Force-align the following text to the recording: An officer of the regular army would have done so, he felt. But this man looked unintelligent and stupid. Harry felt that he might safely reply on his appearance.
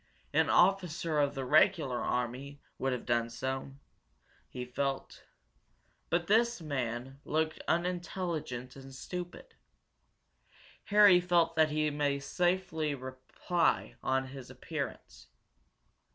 An 0.33 0.49
officer 0.49 1.19
of 1.19 1.35
the 1.35 1.45
regular 1.45 1.99
army 1.99 2.59
would 2.79 2.91
have 2.91 3.05
done 3.05 3.29
so, 3.29 3.73
he 4.49 4.65
felt. 4.65 5.23
But 6.09 6.25
this 6.25 6.59
man 6.59 7.19
looked 7.23 7.61
unintelligent 7.67 8.75
and 8.75 8.95
stupid. 8.95 9.53
Harry 10.85 11.21
felt 11.21 11.55
that 11.55 11.69
he 11.69 11.91
might 11.91 12.23
safely 12.23 12.95
reply 12.95 13.93
on 14.01 14.29
his 14.29 14.49
appearance. 14.49 15.27